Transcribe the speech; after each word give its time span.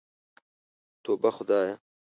توبه 1.03 1.29
خدايه. 1.37 1.75